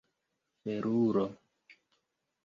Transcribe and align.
felulo 0.71 1.25